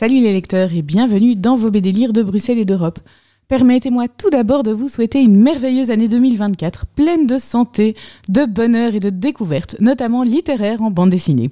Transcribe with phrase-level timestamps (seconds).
[0.00, 3.00] Salut les lecteurs et bienvenue dans vos BD Lire de Bruxelles et d'Europe.
[3.48, 7.94] Permettez-moi tout d'abord de vous souhaiter une merveilleuse année 2024, pleine de santé,
[8.30, 11.50] de bonheur et de découvertes, notamment littéraires en bande dessinée.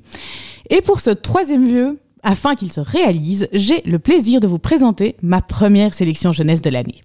[0.71, 5.16] Et pour ce troisième vœu, afin qu'il se réalise, j'ai le plaisir de vous présenter
[5.20, 7.02] ma première sélection jeunesse de l'année.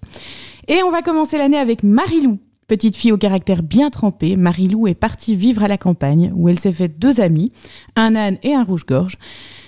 [0.68, 2.38] Et on va commencer l'année avec Marilou.
[2.68, 6.58] Petite fille au caractère bien trempé, Marilou est partie vivre à la campagne où elle
[6.58, 7.52] s'est fait deux amis,
[7.96, 9.18] un âne et un rouge-gorge.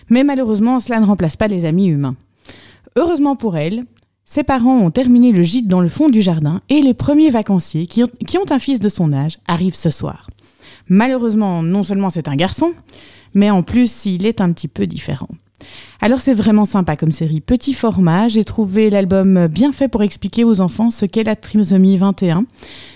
[0.08, 2.16] Mais malheureusement, cela ne remplace pas les amis humains.
[2.96, 3.84] Heureusement pour elle,
[4.24, 7.86] ses parents ont terminé le gîte dans le fond du jardin et les premiers vacanciers
[7.86, 10.28] qui ont, un fils de son âge arrivent ce soir.
[10.88, 12.72] Malheureusement, non seulement c'est un garçon,
[13.34, 15.28] mais en plus il est un petit peu différent.
[16.00, 17.40] Alors c'est vraiment sympa comme série.
[17.40, 21.96] Petit format, j'ai trouvé l'album bien fait pour expliquer aux enfants ce qu'est la trisomie
[21.96, 22.44] 21.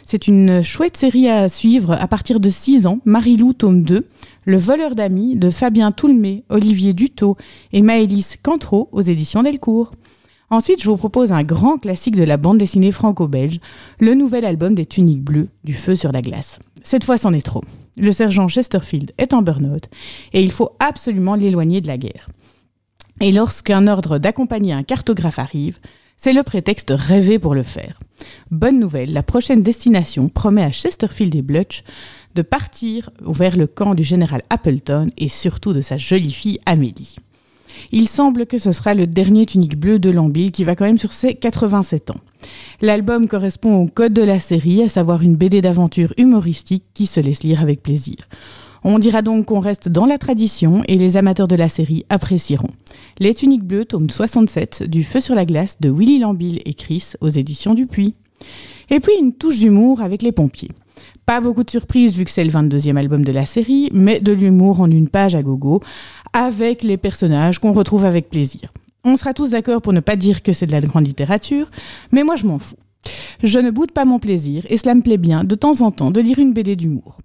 [0.07, 4.07] C'est une chouette série à suivre à partir de 6 ans, Marilou tome 2,
[4.45, 7.37] Le voleur d'amis de Fabien Toulmé, Olivier Dutot
[7.73, 9.93] et Maëlys Cantreau aux éditions Delcourt.
[10.51, 13.61] Ensuite, je vous propose un grand classique de la bande dessinée franco-belge,
[14.01, 16.59] le nouvel album des Tuniques Bleues, Du Feu sur la glace.
[16.83, 17.63] Cette fois, c'en est trop.
[17.97, 19.89] Le sergent Chesterfield est en burn-out
[20.33, 22.29] et il faut absolument l'éloigner de la guerre.
[23.21, 25.79] Et lorsqu'un ordre d'accompagner un cartographe arrive,
[26.17, 27.99] c'est le prétexte rêvé pour le faire.
[28.51, 31.83] Bonne nouvelle, la prochaine destination promet à Chesterfield et Blutch
[32.35, 37.17] de partir vers le camp du général Appleton et surtout de sa jolie fille Amélie.
[37.93, 40.99] Il semble que ce sera le dernier tunique bleu de Lambil qui va quand même
[40.99, 42.21] sur ses 87 ans.
[42.81, 47.21] L'album correspond au code de la série, à savoir une BD d'aventure humoristique qui se
[47.21, 48.17] laisse lire avec plaisir.
[48.83, 52.71] On dira donc qu'on reste dans la tradition et les amateurs de la série apprécieront.
[53.19, 57.13] Les Tuniques Bleues, tome 67, du Feu sur la glace de Willy Lambil et Chris
[57.21, 58.15] aux éditions du Puy.
[58.89, 60.71] Et puis une touche d'humour avec les pompiers.
[61.27, 64.33] Pas beaucoup de surprises vu que c'est le 22e album de la série, mais de
[64.33, 65.83] l'humour en une page à gogo,
[66.33, 68.73] avec les personnages qu'on retrouve avec plaisir.
[69.05, 71.71] On sera tous d'accord pour ne pas dire que c'est de la grande littérature,
[72.13, 72.77] mais moi je m'en fous.
[73.43, 76.11] Je ne boude pas mon plaisir et cela me plaît bien de temps en temps
[76.11, 77.19] de lire une BD d'humour.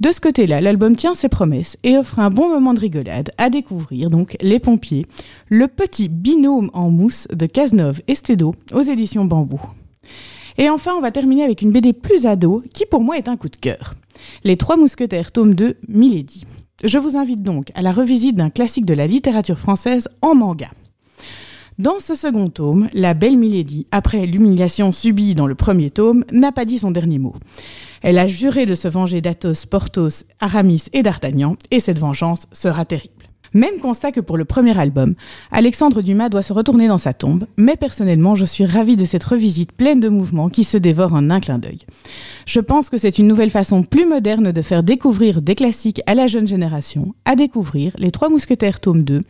[0.00, 3.48] De ce côté-là, l'album tient ses promesses et offre un bon moment de rigolade à
[3.48, 5.06] découvrir donc Les Pompiers,
[5.48, 9.60] le petit binôme en mousse de Cazeneuve et Stédo aux éditions Bambou.
[10.58, 13.36] Et enfin, on va terminer avec une BD plus ado qui pour moi est un
[13.36, 13.94] coup de cœur.
[14.44, 16.46] Les Trois Mousquetaires, tome 2, Milady.
[16.84, 20.68] Je vous invite donc à la revisite d'un classique de la littérature française en manga.
[21.78, 26.50] Dans ce second tome, la belle Milady, après l'humiliation subie dans le premier tome, n'a
[26.50, 27.34] pas dit son dernier mot.
[28.00, 32.86] Elle a juré de se venger d'Athos, Porthos, Aramis et d'Artagnan, et cette vengeance sera
[32.86, 33.12] terrible.
[33.52, 35.16] Même constat que pour le premier album,
[35.50, 39.24] Alexandre Dumas doit se retourner dans sa tombe, mais personnellement, je suis ravie de cette
[39.24, 41.80] revisite pleine de mouvements qui se dévore en un clin d'œil.
[42.46, 46.14] Je pense que c'est une nouvelle façon plus moderne de faire découvrir des classiques à
[46.14, 49.20] la jeune génération, à découvrir Les Trois Mousquetaires tome 2,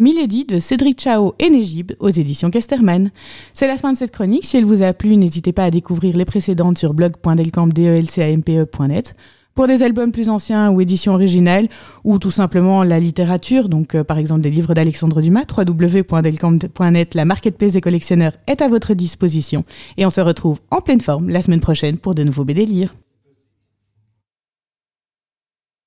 [0.00, 3.12] Milady de Cédric Chao et Négib aux éditions Casterman.
[3.52, 4.44] C'est la fin de cette chronique.
[4.44, 9.14] Si elle vous a plu, n'hésitez pas à découvrir les précédentes sur blog.delcamp.net.
[9.54, 11.68] Pour des albums plus anciens ou éditions originales,
[12.02, 17.24] ou tout simplement la littérature, donc euh, par exemple des livres d'Alexandre Dumas, www.delcamp.net, la
[17.24, 19.62] marketplace des collectionneurs est à votre disposition.
[19.96, 22.96] Et on se retrouve en pleine forme la semaine prochaine pour de nouveaux BD lire.